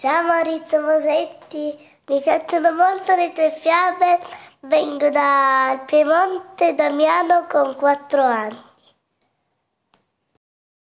Ciao 0.00 0.22
Maurizio 0.26 0.80
Mosetti, 0.80 1.76
mi 2.06 2.22
piacciono 2.22 2.72
molto 2.72 3.14
le 3.14 3.34
tue 3.34 3.54
fiabe, 3.54 4.18
vengo 4.60 5.10
dal 5.10 5.84
Piemonte 5.84 6.74
Damiano 6.74 7.44
con 7.46 7.74
quattro 7.74 8.22
anni. 8.22 8.56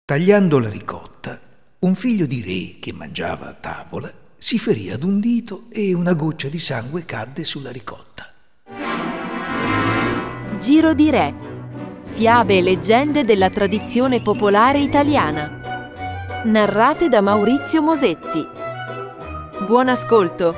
Tagliando 0.06 0.58
la 0.58 0.72
ricotta, 0.72 1.40
un 1.82 1.94
figlio 1.94 2.26
di 2.26 2.42
re 2.42 2.80
che 2.80 2.94
mangiava 2.94 3.50
a 3.50 3.54
tavola 3.54 4.12
si 4.40 4.58
ferì 4.58 4.90
ad 4.90 5.04
un 5.04 5.20
dito 5.20 5.66
e 5.72 5.94
una 5.94 6.14
goccia 6.14 6.48
di 6.48 6.58
sangue 6.58 7.06
cadde 7.06 7.44
sulla 7.44 7.72
ricotta. 7.72 8.34
Giro 10.58 10.96
di 10.96 11.12
Re. 11.12 11.36
Fiabe 12.06 12.58
e 12.58 12.62
leggende 12.64 13.24
della 13.24 13.52
tradizione 13.52 14.24
popolare 14.24 14.80
italiana. 14.80 16.42
Narrate 16.46 17.08
da 17.08 17.22
Maurizio 17.22 17.84
Mosetti. 17.84 18.64
Buon 19.64 19.88
ascolto! 19.88 20.54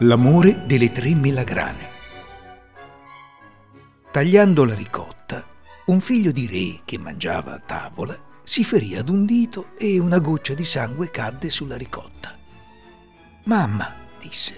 L'amore 0.00 0.66
delle 0.66 0.92
tre 0.92 1.14
melagrane. 1.14 1.88
Tagliando 4.12 4.64
la 4.66 4.74
ricotta, 4.74 5.44
un 5.86 6.00
figlio 6.00 6.32
di 6.32 6.46
re 6.46 6.82
che 6.84 6.98
mangiava 6.98 7.54
a 7.54 7.58
tavola 7.58 8.16
si 8.44 8.62
ferì 8.62 8.94
ad 8.94 9.08
un 9.08 9.24
dito 9.24 9.70
e 9.78 9.98
una 9.98 10.18
goccia 10.18 10.52
di 10.52 10.64
sangue 10.64 11.10
cadde 11.10 11.48
sulla 11.48 11.78
ricotta. 11.78 12.38
Mamma, 13.44 13.90
disse, 14.20 14.54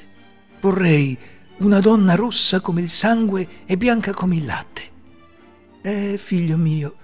vorrei 0.61 1.16
una 1.59 1.78
donna 1.78 2.16
rossa 2.16 2.61
come 2.61 2.80
il 2.80 2.91
sangue 2.91 3.64
e 3.64 3.77
bianca 3.77 4.12
come 4.12 4.36
il 4.36 4.45
latte. 4.45 4.83
Eh, 5.83 6.19
figlio 6.19 6.56
mio, 6.56 6.97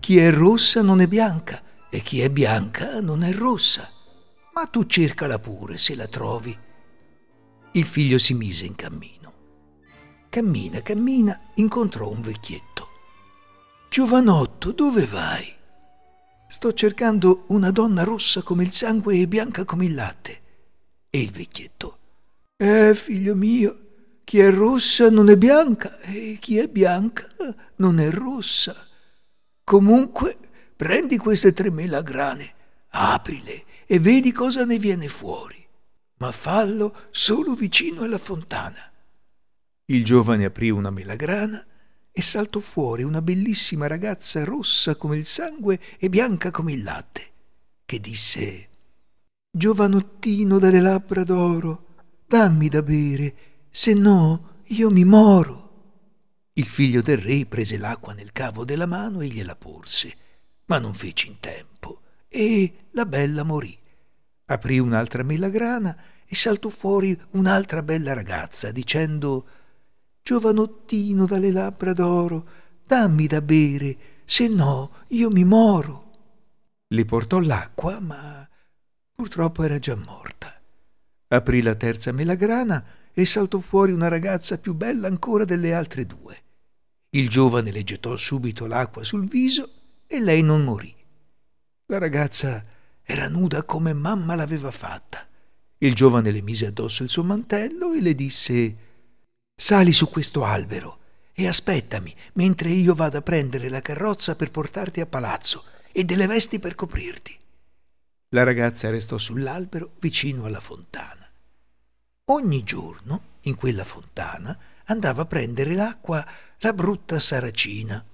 chi 0.00 0.16
è 0.16 0.32
rossa 0.32 0.80
non 0.80 1.02
è 1.02 1.06
bianca 1.06 1.62
e 1.90 2.00
chi 2.02 2.20
è 2.20 2.30
bianca 2.30 3.00
non 3.00 3.22
è 3.22 3.32
rossa. 3.32 3.90
Ma 4.54 4.66
tu 4.66 4.84
cercala 4.84 5.38
pure 5.38 5.78
se 5.78 5.94
la 5.94 6.06
trovi. 6.06 6.56
Il 7.72 7.84
figlio 7.84 8.18
si 8.18 8.34
mise 8.34 8.66
in 8.66 8.74
cammino. 8.74 9.34
Cammina, 10.28 10.82
cammina, 10.82 11.40
incontrò 11.54 12.10
un 12.10 12.20
vecchietto. 12.20 12.88
Giovanotto, 13.88 14.72
dove 14.72 15.06
vai? 15.06 15.46
Sto 16.46 16.72
cercando 16.72 17.44
una 17.48 17.70
donna 17.70 18.04
rossa 18.04 18.42
come 18.42 18.64
il 18.64 18.72
sangue 18.72 19.16
e 19.16 19.28
bianca 19.28 19.64
come 19.64 19.86
il 19.86 19.94
latte. 19.94 20.40
E 21.10 21.20
il 21.20 21.30
vecchietto. 21.30 21.98
Eh, 22.56 22.94
figlio 22.94 23.34
mio, 23.34 23.78
chi 24.24 24.40
è 24.40 24.50
rossa 24.50 25.08
non 25.08 25.30
è 25.30 25.36
bianca 25.36 26.00
e 26.00 26.36
chi 26.40 26.58
è 26.58 26.68
bianca 26.68 27.24
non 27.76 27.98
è 27.98 28.10
rossa. 28.10 28.76
Comunque 29.64 30.36
prendi 30.78 31.18
queste 31.18 31.52
tre 31.52 31.72
melagrane, 31.72 32.54
aprile 32.90 33.64
e 33.84 33.98
vedi 33.98 34.30
cosa 34.30 34.64
ne 34.64 34.78
viene 34.78 35.08
fuori, 35.08 35.66
ma 36.18 36.30
fallo 36.30 36.94
solo 37.10 37.54
vicino 37.54 38.02
alla 38.02 38.16
fontana. 38.16 38.88
Il 39.86 40.04
giovane 40.04 40.44
aprì 40.44 40.70
una 40.70 40.90
melagrana 40.90 41.66
e 42.12 42.22
saltò 42.22 42.60
fuori 42.60 43.02
una 43.02 43.20
bellissima 43.20 43.88
ragazza 43.88 44.44
rossa 44.44 44.94
come 44.94 45.16
il 45.16 45.26
sangue 45.26 45.80
e 45.98 46.08
bianca 46.08 46.52
come 46.52 46.74
il 46.74 46.84
latte, 46.84 47.28
che 47.84 47.98
disse 47.98 48.68
Giovanottino 49.50 50.60
dalle 50.60 50.80
labbra 50.80 51.24
d'oro, 51.24 51.86
dammi 52.24 52.68
da 52.68 52.84
bere, 52.84 53.34
se 53.68 53.94
no 53.94 54.60
io 54.66 54.90
mi 54.90 55.04
moro. 55.04 55.66
Il 56.52 56.66
figlio 56.66 57.00
del 57.00 57.18
re 57.18 57.46
prese 57.46 57.78
l'acqua 57.78 58.14
nel 58.14 58.30
cavo 58.30 58.64
della 58.64 58.86
mano 58.86 59.22
e 59.22 59.26
gliela 59.26 59.56
porse 59.56 60.26
ma 60.68 60.78
non 60.78 60.94
fece 60.94 61.26
in 61.26 61.40
tempo 61.40 62.00
e 62.28 62.86
la 62.92 63.06
bella 63.06 63.42
morì. 63.42 63.76
Aprì 64.46 64.78
un'altra 64.78 65.22
melagrana 65.22 65.96
e 66.26 66.34
saltò 66.34 66.68
fuori 66.68 67.18
un'altra 67.32 67.82
bella 67.82 68.12
ragazza 68.12 68.70
dicendo 68.70 69.46
Giovanottino 70.22 71.26
dalle 71.26 71.50
labbra 71.50 71.92
d'oro, 71.92 72.48
dammi 72.86 73.26
da 73.26 73.40
bere, 73.40 73.96
se 74.24 74.48
no 74.48 74.92
io 75.08 75.30
mi 75.30 75.44
moro. 75.44 76.04
Le 76.88 77.04
portò 77.04 77.38
l'acqua, 77.38 77.98
ma 78.00 78.46
purtroppo 79.14 79.62
era 79.62 79.78
già 79.78 79.96
morta. 79.96 80.60
Aprì 81.28 81.62
la 81.62 81.74
terza 81.74 82.12
melagrana 82.12 82.84
e 83.12 83.24
saltò 83.24 83.58
fuori 83.58 83.92
una 83.92 84.08
ragazza 84.08 84.58
più 84.58 84.74
bella 84.74 85.08
ancora 85.08 85.44
delle 85.44 85.72
altre 85.72 86.04
due. 86.04 86.42
Il 87.10 87.28
giovane 87.28 87.72
le 87.72 87.84
gettò 87.84 88.14
subito 88.16 88.66
l'acqua 88.66 89.02
sul 89.02 89.26
viso 89.26 89.77
e 90.08 90.20
lei 90.20 90.42
non 90.42 90.64
morì. 90.64 90.92
La 91.86 91.98
ragazza 91.98 92.64
era 93.02 93.28
nuda 93.28 93.62
come 93.62 93.92
mamma 93.92 94.34
l'aveva 94.34 94.70
fatta. 94.70 95.26
Il 95.78 95.94
giovane 95.94 96.30
le 96.30 96.42
mise 96.42 96.66
addosso 96.66 97.02
il 97.02 97.10
suo 97.10 97.22
mantello 97.22 97.92
e 97.92 98.00
le 98.00 98.14
disse 98.14 98.76
Sali 99.54 99.92
su 99.92 100.08
questo 100.08 100.44
albero 100.44 100.98
e 101.34 101.46
aspettami 101.46 102.14
mentre 102.34 102.70
io 102.70 102.94
vado 102.94 103.18
a 103.18 103.22
prendere 103.22 103.68
la 103.68 103.82
carrozza 103.82 104.34
per 104.34 104.50
portarti 104.50 105.00
a 105.00 105.06
palazzo 105.06 105.62
e 105.92 106.04
delle 106.04 106.26
vesti 106.26 106.58
per 106.58 106.74
coprirti. 106.74 107.38
La 108.30 108.44
ragazza 108.44 108.90
restò 108.90 109.18
sull'albero 109.18 109.92
vicino 110.00 110.46
alla 110.46 110.60
fontana. 110.60 111.26
Ogni 112.30 112.62
giorno, 112.64 113.22
in 113.42 113.54
quella 113.54 113.84
fontana, 113.84 114.58
andava 114.84 115.22
a 115.22 115.26
prendere 115.26 115.74
l'acqua 115.74 116.26
la 116.58 116.72
brutta 116.72 117.18
saracina 117.18 118.04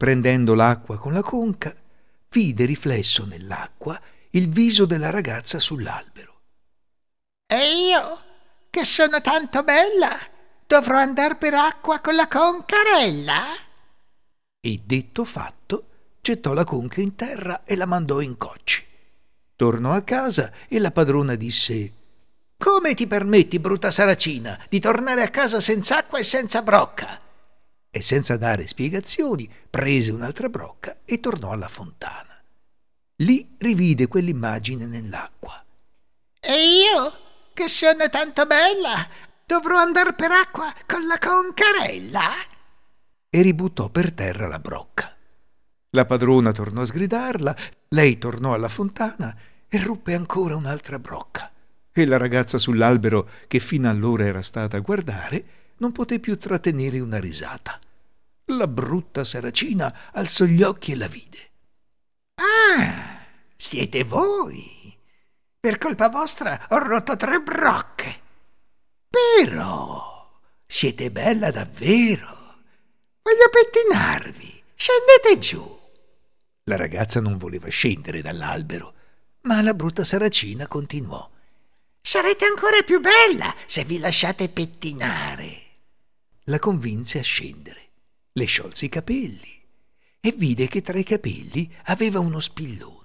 Prendendo 0.00 0.54
l'acqua 0.54 0.96
con 0.96 1.12
la 1.12 1.20
conca, 1.20 1.76
vide 2.30 2.64
riflesso 2.64 3.26
nell'acqua 3.26 4.00
il 4.30 4.48
viso 4.48 4.86
della 4.86 5.10
ragazza 5.10 5.58
sull'albero. 5.58 6.40
E 7.46 7.86
io, 7.90 8.22
che 8.70 8.82
sono 8.86 9.20
tanto 9.20 9.62
bella, 9.62 10.16
dovrò 10.66 10.96
andare 10.96 11.34
per 11.34 11.52
acqua 11.52 12.00
con 12.00 12.14
la 12.14 12.26
concarella? 12.28 13.42
E 14.58 14.80
detto 14.82 15.24
fatto, 15.24 15.84
gettò 16.22 16.54
la 16.54 16.64
conca 16.64 17.02
in 17.02 17.14
terra 17.14 17.64
e 17.64 17.76
la 17.76 17.84
mandò 17.84 18.22
in 18.22 18.38
cocci. 18.38 18.82
Tornò 19.54 19.92
a 19.92 20.00
casa 20.00 20.50
e 20.68 20.78
la 20.78 20.92
padrona 20.92 21.34
disse 21.34 21.92
Come 22.56 22.94
ti 22.94 23.06
permetti, 23.06 23.58
brutta 23.58 23.90
saracina, 23.90 24.58
di 24.70 24.80
tornare 24.80 25.22
a 25.24 25.28
casa 25.28 25.60
senza 25.60 25.98
acqua 25.98 26.18
e 26.18 26.22
senza 26.22 26.62
brocca? 26.62 27.28
E 27.90 28.00
senza 28.00 28.36
dare 28.36 28.66
spiegazioni 28.66 29.50
prese 29.68 30.12
un'altra 30.12 30.48
brocca 30.48 30.98
e 31.04 31.18
tornò 31.18 31.50
alla 31.50 31.68
fontana. 31.68 32.40
Lì 33.16 33.56
rivide 33.58 34.06
quell'immagine 34.06 34.86
nell'acqua. 34.86 35.62
E 36.38 36.52
io, 36.52 37.18
che 37.52 37.68
sono 37.68 38.08
tanto 38.10 38.46
bella, 38.46 39.06
dovrò 39.44 39.78
andare 39.78 40.14
per 40.14 40.30
acqua 40.30 40.72
con 40.86 41.06
la 41.06 41.18
concarella? 41.18 42.30
E 43.28 43.42
ributtò 43.42 43.88
per 43.90 44.12
terra 44.12 44.46
la 44.48 44.58
brocca. 44.58 45.14
La 45.90 46.06
padrona 46.06 46.52
tornò 46.52 46.82
a 46.82 46.86
sgridarla, 46.86 47.56
lei 47.88 48.16
tornò 48.16 48.54
alla 48.54 48.68
fontana 48.68 49.36
e 49.68 49.78
ruppe 49.82 50.14
ancora 50.14 50.56
un'altra 50.56 50.98
brocca. 50.98 51.50
E 51.92 52.06
la 52.06 52.16
ragazza 52.16 52.56
sull'albero, 52.56 53.28
che 53.48 53.58
fino 53.58 53.90
allora 53.90 54.24
era 54.24 54.40
stata 54.40 54.76
a 54.76 54.80
guardare, 54.80 55.44
non 55.80 55.92
poté 55.92 56.20
più 56.20 56.38
trattenere 56.38 57.00
una 57.00 57.18
risata. 57.18 57.78
La 58.46 58.66
brutta 58.66 59.24
saracina 59.24 60.10
alzò 60.12 60.44
gli 60.44 60.62
occhi 60.62 60.92
e 60.92 60.96
la 60.96 61.08
vide. 61.08 61.50
Ah, 62.34 63.24
siete 63.56 64.04
voi. 64.04 64.96
Per 65.58 65.78
colpa 65.78 66.08
vostra 66.08 66.66
ho 66.70 66.78
rotto 66.78 67.16
tre 67.16 67.40
brocche. 67.40 68.20
Però 69.08 70.40
siete 70.66 71.10
bella 71.10 71.50
davvero. 71.50 72.58
Voglio 73.22 73.48
pettinarvi. 73.50 74.62
Scendete 74.74 75.38
giù. 75.38 75.78
La 76.64 76.76
ragazza 76.76 77.20
non 77.20 77.36
voleva 77.36 77.68
scendere 77.68 78.22
dall'albero, 78.22 78.94
ma 79.42 79.60
la 79.62 79.74
brutta 79.74 80.04
saracina 80.04 80.66
continuò. 80.66 81.28
Sarete 82.00 82.44
ancora 82.44 82.82
più 82.82 83.00
bella 83.00 83.54
se 83.66 83.84
vi 83.84 83.98
lasciate 83.98 84.48
pettinare 84.48 85.68
la 86.50 86.58
convinse 86.58 87.20
a 87.20 87.22
scendere. 87.22 87.88
Le 88.32 88.44
sciolse 88.44 88.86
i 88.86 88.88
capelli 88.88 89.58
e 90.20 90.32
vide 90.32 90.66
che 90.66 90.82
tra 90.82 90.98
i 90.98 91.04
capelli 91.04 91.72
aveva 91.84 92.18
uno 92.18 92.40
spillone. 92.40 92.98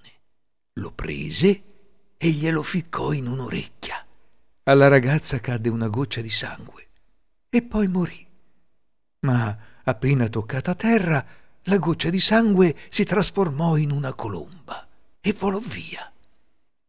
Lo 0.73 0.91
prese 0.91 1.63
e 2.17 2.29
glielo 2.31 2.61
ficcò 2.61 3.13
in 3.13 3.27
un'orecchia. 3.27 4.05
Alla 4.63 4.87
ragazza 4.87 5.39
cadde 5.39 5.69
una 5.69 5.87
goccia 5.87 6.21
di 6.21 6.29
sangue 6.29 6.87
e 7.49 7.61
poi 7.61 7.87
morì. 7.87 8.27
Ma 9.21 9.57
appena 9.83 10.27
toccata 10.27 10.71
a 10.71 10.75
terra, 10.75 11.25
la 11.63 11.77
goccia 11.77 12.09
di 12.09 12.19
sangue 12.19 12.75
si 12.89 13.05
trasformò 13.05 13.77
in 13.77 13.91
una 13.91 14.13
colomba 14.13 14.87
e 15.21 15.33
volò 15.33 15.59
via. 15.59 16.11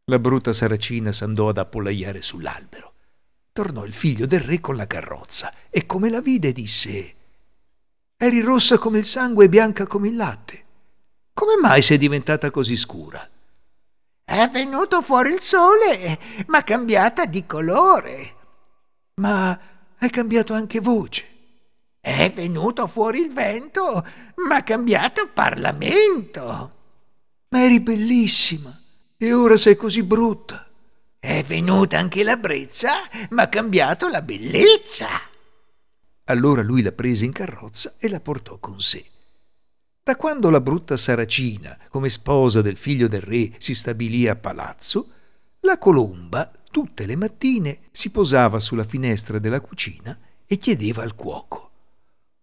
La 0.05 0.19
brutta 0.19 0.53
saracina 0.53 1.13
s'andò 1.13 1.49
ad 1.51 1.59
appollaiare 1.59 2.23
sull'albero 2.23 2.96
tornò 3.57 3.87
il 3.87 3.95
figlio 3.95 4.27
del 4.27 4.41
re 4.41 4.61
con 4.61 4.77
la 4.77 4.87
carrozza 4.87 5.51
e 5.71 5.87
come 5.87 6.11
la 6.11 6.21
vide 6.21 6.53
disse 6.53 7.15
Eri 8.19 8.43
rossa 8.43 8.77
come 8.77 8.99
il 8.99 9.07
sangue 9.07 9.47
e 9.47 9.49
bianca 9.49 9.87
come 9.87 10.09
il 10.09 10.17
latte. 10.17 10.65
Come 11.33 11.57
mai 11.59 11.81
sei 11.81 11.97
diventata 11.97 12.51
così 12.51 12.77
scura? 12.77 13.27
È 14.23 14.51
venuto 14.53 15.01
fuori 15.01 15.33
il 15.33 15.41
sole, 15.41 16.19
ma 16.49 16.63
cambiata 16.65 17.25
di 17.25 17.47
colore. 17.47 18.35
Ma 19.23 19.59
hai 19.97 20.11
cambiato 20.11 20.53
anche 20.53 20.81
voce. 20.81 21.25
È 21.99 22.31
venuto 22.35 22.87
fuori 22.87 23.21
il 23.21 23.33
vento, 23.33 24.07
ma 24.47 24.63
cambiato 24.65 25.31
Parlamento. 25.33 26.75
Ma 27.49 27.63
eri 27.63 27.81
bellissima 27.81 28.79
e 29.17 29.33
ora 29.33 29.57
sei 29.57 29.77
così 29.77 30.03
brutta. 30.03 30.66
È 31.27 31.43
venuta 31.43 31.99
anche 31.99 32.23
la 32.23 32.37
brezza, 32.37 32.91
ma 33.31 33.43
ha 33.43 33.49
cambiato 33.49 34.07
la 34.07 34.23
bellezza. 34.23 35.09
Allora 36.27 36.63
lui 36.63 36.83
la 36.83 36.93
prese 36.93 37.25
in 37.25 37.33
carrozza 37.33 37.95
e 37.99 38.09
la 38.09 38.21
portò 38.21 38.59
con 38.59 38.79
sé. 38.79 39.05
Da 40.05 40.15
quando 40.15 40.51
la 40.51 40.61
brutta 40.61 40.97
Saracina, 40.97 41.77
come 41.89 42.11
sposa 42.11 42.63
del 42.63 42.77
figlio 42.77 43.09
del 43.09 43.23
re, 43.23 43.51
si 43.59 43.75
stabilì 43.75 44.29
a 44.29 44.37
palazzo, 44.37 45.09
la 45.63 45.79
colomba 45.79 46.49
tutte 46.71 47.07
le 47.07 47.17
mattine 47.17 47.81
si 47.91 48.11
posava 48.11 48.61
sulla 48.61 48.85
finestra 48.85 49.41
della 49.41 49.61
cucina 49.61 50.17
e 50.47 50.57
chiedeva 50.59 51.03
al 51.03 51.17
cuoco 51.17 51.71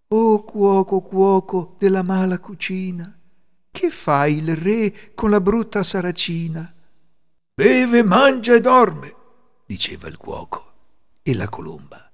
Oh 0.09 0.43
cuoco, 0.43 0.99
cuoco 0.99 1.77
della 1.79 2.03
mala 2.03 2.37
cucina, 2.37 3.17
che 3.71 3.89
fa 3.89 4.27
il 4.27 4.57
re 4.57 5.13
con 5.15 5.29
la 5.29 5.39
brutta 5.39 5.83
saracina? 5.83 6.69
Beve, 7.55 8.01
mangia 8.01 8.55
e 8.55 8.61
dorme, 8.61 9.15
diceva 9.67 10.07
il 10.07 10.17
cuoco. 10.17 10.71
E 11.21 11.35
la 11.35 11.47
colomba, 11.49 12.11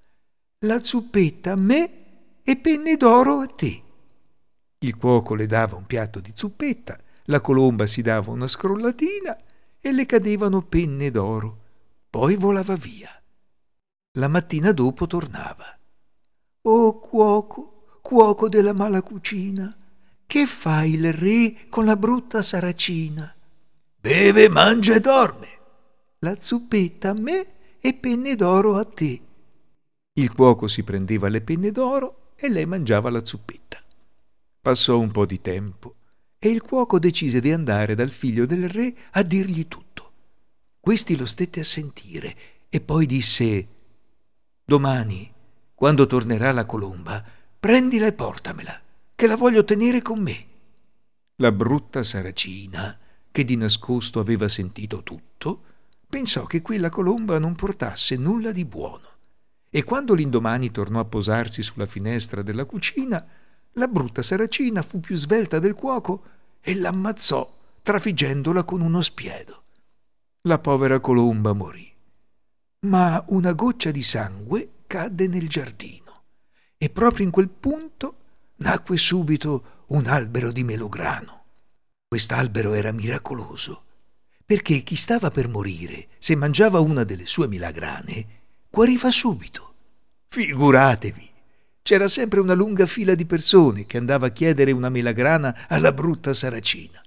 la 0.66 0.82
zuppetta 0.82 1.54
a 1.54 1.56
me 1.56 2.42
e 2.44 2.58
penne 2.58 2.98
d'oro 2.98 3.40
a 3.40 3.48
te. 3.48 3.84
Il 4.80 4.98
cuoco 4.98 5.36
le 5.36 5.46
dava 5.46 5.78
un 5.78 5.86
piatto 5.86 6.20
di 6.20 6.34
zuppetta, 6.36 7.00
la 7.26 7.40
colomba 7.40 7.88
si 7.88 8.02
dava 8.02 8.32
una 8.32 8.48
scrollatina 8.48 9.38
e 9.80 9.92
le 9.94 10.06
cadevano 10.06 10.62
penne 10.62 11.10
d'oro. 11.10 11.58
Poi 12.10 12.36
volava 12.36 12.76
via. 12.76 13.10
La 14.20 14.28
mattina 14.28 14.74
dopo 14.74 15.08
tornava. 15.08 15.80
Oh 16.64 17.00
cuoco, 17.00 18.00
cuoco 18.02 18.50
della 18.50 18.74
mala 18.74 19.02
cucina, 19.02 19.74
che 20.28 20.46
fa 20.46 20.84
il 20.84 21.14
re 21.14 21.70
con 21.70 21.86
la 21.86 21.96
brutta 21.96 22.42
saracina? 22.42 23.34
Beve, 24.02 24.48
mangia 24.48 24.96
e 24.96 25.02
dorme. 25.02 25.48
La 26.20 26.40
zuppetta 26.40 27.10
a 27.10 27.14
me 27.14 27.48
e 27.82 27.94
penne 27.94 28.36
d'oro 28.36 28.78
a 28.78 28.86
te. 28.86 29.22
Il 30.14 30.34
cuoco 30.34 30.70
si 30.70 30.84
prendeva 30.84 31.28
le 31.28 31.42
penne 31.42 31.72
d'oro 31.72 32.32
e 32.38 32.48
lei 32.48 32.66
mangiava 32.66 33.10
la 33.10 33.26
zuppetta. 33.26 33.78
Passò 34.62 34.98
un 34.98 35.12
po' 35.12 35.26
di 35.26 35.42
tempo 35.42 35.96
e 36.40 36.48
il 36.48 36.62
cuoco 36.62 36.98
decise 36.98 37.42
di 37.42 37.52
andare 37.52 37.94
dal 37.94 38.10
figlio 38.10 38.46
del 38.46 38.70
re 38.70 38.96
a 39.12 39.24
dirgli 39.24 39.68
tutto. 39.68 40.12
Questi 40.80 41.18
lo 41.18 41.26
stette 41.26 41.60
a 41.60 41.66
sentire 41.66 42.36
e 42.70 42.80
poi 42.80 43.06
disse 43.06 43.68
Domani, 44.64 45.30
quando 45.76 46.08
tornerà 46.08 46.54
la 46.54 46.66
colomba, 46.66 47.22
prendila 47.60 48.06
e 48.06 48.14
portamela, 48.14 48.80
che 49.14 49.28
la 49.28 49.36
voglio 49.36 49.66
tenere 49.66 50.02
con 50.02 50.22
me. 50.22 50.48
La 51.36 51.52
brutta 51.52 52.02
saracina, 52.04 52.98
che 53.32 53.44
di 53.44 53.56
nascosto 53.56 54.20
aveva 54.20 54.48
sentito 54.48 55.04
tutto, 55.04 55.64
pensò 56.08 56.46
che 56.46 56.62
quella 56.62 56.90
colomba 56.90 57.40
non 57.40 57.56
portasse 57.56 58.16
nulla 58.16 58.52
di 58.52 58.66
buono 58.66 59.08
e 59.70 59.84
quando 59.84 60.16
l'indomani 60.16 60.72
tornò 60.72 61.00
a 61.00 61.06
posarsi 61.06 61.62
sulla 61.62 61.86
finestra 61.86 62.42
della 62.42 62.66
cucina, 62.66 63.24
la 63.74 63.88
brutta 63.88 64.24
saracina 64.24 64.82
fu 64.82 65.00
più 65.00 65.16
svelta 65.16 65.60
del 65.60 65.76
cuoco 65.76 66.24
e 66.60 66.76
l'ammazzò 66.76 67.58
trafiggendola 67.84 68.64
con 68.64 68.82
uno 68.82 69.02
spiedo. 69.02 69.64
La 70.42 70.58
povera 70.58 71.00
colomba 71.00 71.54
morì, 71.54 71.92
ma 72.88 73.24
una 73.28 73.54
goccia 73.54 73.92
di 73.92 74.02
sangue 74.02 74.70
cadde 74.88 75.28
nel 75.28 75.48
giardino 75.48 76.24
e 76.78 76.90
proprio 76.90 77.26
in 77.26 77.32
quel 77.32 77.50
punto 77.50 78.16
nacque 78.58 78.98
subito 78.98 79.84
un 79.88 80.08
albero 80.08 80.52
di 80.52 80.64
melograno. 80.64 81.39
Quest'albero 82.10 82.74
era 82.74 82.92
miracoloso, 82.92 83.84
perché 84.44 84.82
chi 84.82 84.96
stava 84.96 85.30
per 85.30 85.48
morire, 85.48 86.08
se 86.18 86.36
mangiava 86.36 86.80
una 86.80 87.04
delle 87.04 87.28
sue 87.28 87.48
milagrane, 87.48 88.26
guariva 88.68 89.12
subito. 89.12 89.76
Figuratevi 90.28 91.30
c'era 91.84 92.08
sempre 92.08 92.40
una 92.40 92.56
lunga 92.56 92.88
fila 92.88 93.14
di 93.14 93.28
persone 93.28 93.86
che 93.86 93.98
andava 93.98 94.26
a 94.26 94.32
chiedere 94.32 94.72
una 94.72 94.90
melagrana 94.90 95.68
alla 95.68 95.92
brutta 95.92 96.34
saracina. 96.34 97.00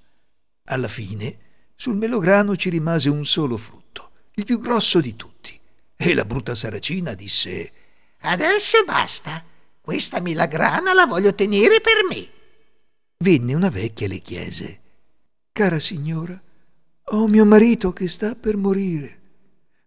Alla 0.67 0.87
fine, 0.87 1.37
sul 1.75 1.97
melograno 1.97 2.55
ci 2.55 2.69
rimase 2.69 3.09
un 3.09 3.25
solo 3.25 3.57
frutto, 3.57 4.11
il 4.35 4.45
più 4.45 4.57
grosso 4.59 5.01
di 5.01 5.17
tutti. 5.17 5.59
E 5.97 6.13
la 6.13 6.23
brutta 6.23 6.55
saracina 6.55 7.13
disse: 7.13 7.71
Adesso 8.21 8.83
basta. 8.85 9.43
Questa 9.81 10.21
melagrana 10.21 10.93
la 10.93 11.05
voglio 11.05 11.35
tenere 11.35 11.81
per 11.81 12.05
me. 12.09 12.29
Venne 13.17 13.53
una 13.53 13.69
vecchia 13.69 14.05
e 14.05 14.09
le 14.09 14.19
chiese: 14.19 14.81
Cara 15.53 15.77
signora, 15.77 16.41
ho 17.05 17.27
mio 17.27 17.45
marito 17.45 17.93
che 17.93 18.07
sta 18.07 18.33
per 18.33 18.57
morire. 18.57 19.21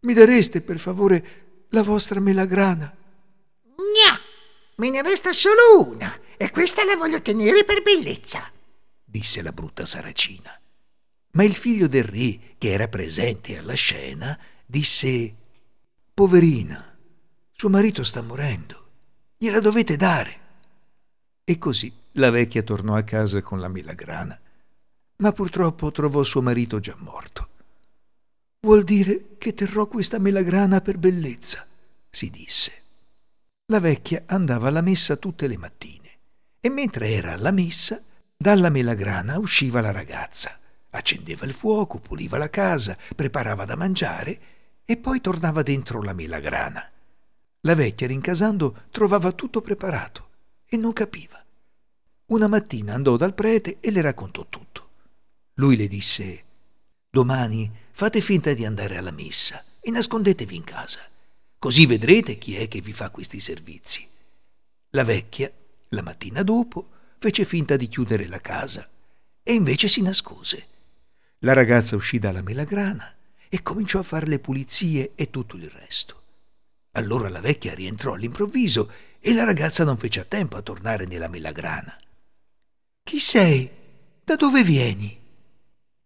Mi 0.02 0.14
dareste 0.14 0.60
per 0.60 0.78
favore 0.78 1.66
la 1.70 1.82
vostra 1.82 2.20
melagrana? 2.20 2.96
Me 4.76 4.90
ne 4.90 5.02
resta 5.02 5.32
solo 5.32 5.88
una 5.88 6.20
e 6.36 6.50
questa 6.50 6.84
la 6.84 6.94
voglio 6.94 7.20
tenere 7.20 7.64
per 7.64 7.82
bellezza, 7.82 8.48
disse 9.02 9.42
la 9.42 9.50
brutta 9.50 9.84
saracina. 9.84 10.56
Ma 11.32 11.42
il 11.42 11.54
figlio 11.54 11.88
del 11.88 12.04
re, 12.04 12.38
che 12.58 12.70
era 12.70 12.86
presente 12.86 13.58
alla 13.58 13.74
scena, 13.74 14.38
disse 14.64 15.34
Poverina, 16.14 16.96
suo 17.52 17.70
marito 17.70 18.04
sta 18.04 18.22
morendo, 18.22 18.90
gliela 19.36 19.58
dovete 19.60 19.96
dare. 19.96 20.40
E 21.42 21.58
così 21.58 21.92
la 22.12 22.30
vecchia 22.30 22.62
tornò 22.62 22.94
a 22.94 23.02
casa 23.02 23.42
con 23.42 23.58
la 23.58 23.68
melagrana, 23.68 24.38
ma 25.16 25.32
purtroppo 25.32 25.90
trovò 25.90 26.22
suo 26.22 26.42
marito 26.42 26.80
già 26.80 26.94
morto. 26.98 27.48
Vuol 28.60 28.84
dire 28.84 29.36
che 29.38 29.54
terrò 29.54 29.86
questa 29.86 30.18
melagrana 30.18 30.80
per 30.80 30.98
bellezza, 30.98 31.66
si 32.10 32.30
disse. 32.30 32.82
La 33.66 33.80
vecchia 33.80 34.24
andava 34.26 34.68
alla 34.68 34.80
messa 34.80 35.16
tutte 35.16 35.46
le 35.46 35.56
mattine 35.56 36.10
e 36.60 36.68
mentre 36.68 37.10
era 37.10 37.32
alla 37.32 37.50
messa, 37.50 38.02
dalla 38.36 38.70
melagrana 38.70 39.38
usciva 39.38 39.80
la 39.80 39.92
ragazza, 39.92 40.58
accendeva 40.90 41.46
il 41.46 41.52
fuoco, 41.52 41.98
puliva 41.98 42.38
la 42.38 42.50
casa, 42.50 42.96
preparava 43.14 43.64
da 43.64 43.76
mangiare 43.76 44.40
e 44.84 44.96
poi 44.96 45.20
tornava 45.20 45.62
dentro 45.62 46.02
la 46.02 46.12
melagrana. 46.12 46.90
La 47.60 47.74
vecchia, 47.74 48.06
rincasando, 48.06 48.84
trovava 48.90 49.32
tutto 49.32 49.60
preparato 49.60 50.28
e 50.66 50.76
non 50.76 50.92
capiva. 50.92 51.42
Una 52.26 52.48
mattina 52.48 52.94
andò 52.94 53.16
dal 53.16 53.34
prete 53.34 53.78
e 53.80 53.90
le 53.90 54.00
raccontò 54.00 54.46
tutto. 54.48 54.65
Lui 55.58 55.76
le 55.76 55.88
disse: 55.88 56.44
Domani 57.08 57.70
fate 57.92 58.20
finta 58.20 58.52
di 58.52 58.64
andare 58.64 58.98
alla 58.98 59.10
messa 59.10 59.64
e 59.80 59.90
nascondetevi 59.90 60.54
in 60.54 60.64
casa. 60.64 61.00
Così 61.58 61.86
vedrete 61.86 62.36
chi 62.36 62.56
è 62.56 62.68
che 62.68 62.80
vi 62.80 62.92
fa 62.92 63.10
questi 63.10 63.40
servizi. 63.40 64.06
La 64.90 65.04
vecchia, 65.04 65.50
la 65.88 66.02
mattina 66.02 66.42
dopo, 66.42 66.90
fece 67.18 67.44
finta 67.44 67.76
di 67.76 67.88
chiudere 67.88 68.26
la 68.26 68.40
casa 68.40 68.86
e 69.42 69.52
invece 69.54 69.88
si 69.88 70.02
nascose. 70.02 70.66
La 71.38 71.54
ragazza 71.54 71.96
uscì 71.96 72.18
dalla 72.18 72.42
melagrana 72.42 73.14
e 73.48 73.62
cominciò 73.62 74.00
a 74.00 74.02
fare 74.04 74.26
le 74.26 74.40
pulizie 74.40 75.12
e 75.14 75.30
tutto 75.30 75.56
il 75.56 75.70
resto. 75.70 76.22
Allora 76.92 77.30
la 77.30 77.40
vecchia 77.40 77.74
rientrò 77.74 78.12
all'improvviso 78.12 78.90
e 79.20 79.32
la 79.32 79.44
ragazza 79.44 79.84
non 79.84 79.96
fece 79.96 80.20
a 80.20 80.24
tempo 80.24 80.56
a 80.56 80.62
tornare 80.62 81.06
nella 81.06 81.28
melagrana. 81.28 81.96
Chi 83.02 83.18
sei? 83.18 83.70
Da 84.22 84.36
dove 84.36 84.62
vieni? 84.62 85.24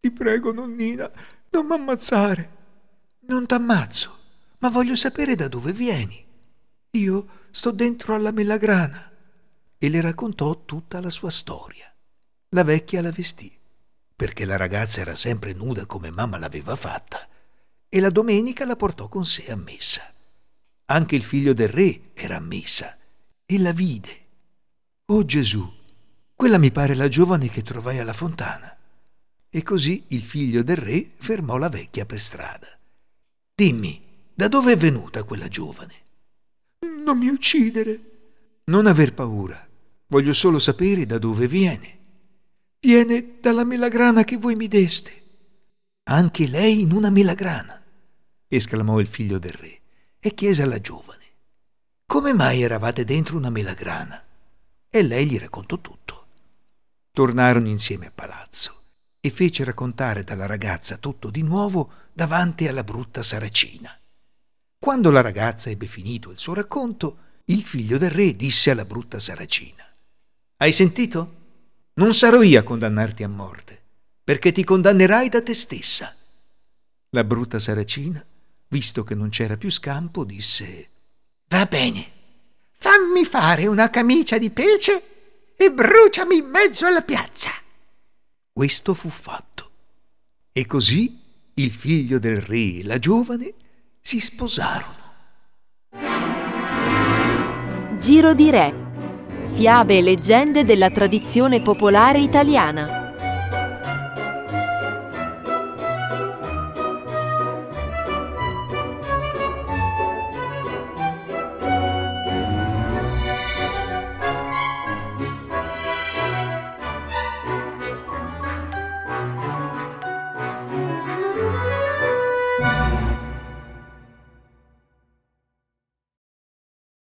Ti 0.01 0.11
prego, 0.11 0.53
nonnina, 0.53 1.11
non 1.51 1.67
m'ammazzare. 1.67 2.59
Non 3.27 3.47
t'ammazzo 3.47 4.19
ma 4.61 4.69
voglio 4.69 4.97
sapere 4.97 5.35
da 5.35 5.49
dove 5.49 5.73
vieni. 5.73 6.25
Io 6.93 7.27
sto 7.51 7.71
dentro 7.71 8.15
alla 8.15 8.31
melagrana. 8.31 9.09
E 9.83 9.89
le 9.89 10.01
raccontò 10.01 10.65
tutta 10.65 11.01
la 11.01 11.09
sua 11.09 11.31
storia. 11.31 11.91
La 12.51 12.65
vecchia 12.65 13.01
la 13.01 13.11
vestì, 13.11 13.51
perché 14.15 14.45
la 14.45 14.59
ragazza 14.59 15.01
era 15.01 15.15
sempre 15.15 15.55
nuda 15.55 15.87
come 15.87 16.11
mamma 16.11 16.37
l'aveva 16.37 16.77
fatta, 16.77 17.27
e 17.89 18.01
la 18.01 18.11
domenica 18.11 18.67
la 18.67 18.77
portò 18.77 19.09
con 19.09 19.25
sé 19.25 19.51
a 19.51 19.57
messa. 19.57 20.03
Anche 20.87 21.17
il 21.17 21.23
figlio 21.23 21.55
del 21.55 21.69
re 21.69 22.11
era 22.13 22.37
a 22.37 22.41
messa, 22.41 22.95
e 23.47 23.59
la 23.59 23.73
vide. 23.73 24.27
Oh 25.07 25.25
Gesù, 25.25 25.67
quella 26.35 26.59
mi 26.59 26.71
pare 26.71 26.95
la 26.95 27.09
giovane 27.09 27.49
che 27.49 27.63
trovai 27.63 27.99
alla 28.01 28.13
fontana. 28.13 28.77
E 29.53 29.65
così 29.65 30.05
il 30.09 30.23
figlio 30.23 30.63
del 30.63 30.77
re 30.77 31.11
fermò 31.17 31.57
la 31.57 31.69
vecchia 31.69 32.07
per 32.07 32.21
strada. 32.21 32.69
Dimmi, 33.53 34.01
da 34.33 34.47
dove 34.47 34.73
è 34.73 34.77
venuta 34.77 35.25
quella 35.25 35.49
giovane? 35.49 35.95
Non 37.03 37.19
mi 37.19 37.29
uccidere. 37.29 38.01
Non 38.67 38.87
aver 38.87 39.13
paura. 39.13 39.69
Voglio 40.07 40.33
solo 40.33 40.61
sapere 40.61 41.05
da 41.05 41.19
dove 41.19 41.49
viene. 41.49 41.99
Viene 42.79 43.39
dalla 43.41 43.65
melagrana 43.65 44.23
che 44.23 44.37
voi 44.37 44.55
mi 44.55 44.69
deste. 44.69 45.21
Anche 46.05 46.47
lei 46.47 46.83
in 46.83 46.93
una 46.93 47.11
melagrana, 47.11 47.83
esclamò 48.47 49.01
il 49.01 49.09
figlio 49.09 49.41
del 49.41 49.53
re 49.53 49.81
e 50.21 50.33
chiese 50.33 50.63
alla 50.63 50.81
giovane. 50.81 51.25
Come 52.07 52.33
mai 52.35 52.63
eravate 52.63 53.05
dentro 53.05 53.37
una 53.37 53.51
melagrana? 53.51 54.25
E 54.89 55.03
lei 55.03 55.27
gli 55.27 55.39
raccontò 55.39 55.77
tutto. 55.81 56.27
Tornarono 57.11 57.69
insieme 57.69 58.07
a 58.07 58.13
palazzo 58.15 58.80
e 59.21 59.31
fece 59.31 59.65
raccontare 59.65 60.25
dalla 60.25 60.47
ragazza 60.47 60.97
tutto 60.97 61.31
di 61.31 61.43
nuovo 61.43 61.93
davanti 62.13 62.67
alla 62.67 62.83
brutta 62.85 63.23
saracina. 63.23 63.95
Quando 64.79 65.11
la 65.11 65.21
ragazza 65.21 65.69
ebbe 65.69 65.87
finito 65.87 66.31
il 66.31 66.39
suo 66.39 66.55
racconto, 66.55 67.19
il 67.47 67.63
figlio 67.63 67.99
del 67.99 68.11
re 68.11 68.35
disse 68.35 68.71
alla 68.71 68.85
brutta 68.85 69.19
saracina 69.19 69.85
Hai 70.57 70.73
sentito? 70.73 71.39
Non 71.95 72.15
sarò 72.15 72.41
io 72.41 72.59
a 72.59 72.63
condannarti 72.63 73.23
a 73.23 73.29
morte, 73.29 73.83
perché 74.25 74.53
ti 74.53 74.65
condannerai 74.65 75.29
da 75.29 75.43
te 75.43 75.55
stessa. 75.55 76.15
La 77.11 77.25
brutta 77.25 77.59
saracina, 77.59 78.25
visto 78.69 79.05
che 79.05 79.15
non 79.15 79.29
c'era 79.29 79.59
più 79.59 79.71
scampo, 79.71 80.25
disse 80.25 80.89
Va 81.49 81.67
bene, 81.67 82.11
fammi 82.73 83.25
fare 83.25 83.67
una 83.67 83.91
camicia 83.91 84.39
di 84.39 84.51
pece 84.51 85.03
e 85.57 85.71
bruciami 85.71 86.37
in 86.37 86.47
mezzo 86.47 86.87
alla 86.87 87.03
piazza. 87.03 87.51
Questo 88.61 88.93
fu 88.93 89.09
fatto. 89.09 89.71
E 90.53 90.67
così 90.67 91.19
il 91.55 91.71
figlio 91.71 92.19
del 92.19 92.43
re 92.43 92.81
e 92.81 92.85
la 92.85 92.99
giovane 92.99 93.55
si 94.03 94.21
sposarono. 94.21 94.97
Giro 97.99 98.35
di 98.35 98.51
Re. 98.51 98.75
Fiabe 99.55 99.97
e 99.97 100.03
leggende 100.03 100.67
della 100.67 100.91
tradizione 100.91 101.63
popolare 101.63 102.21
italiana. 102.21 103.00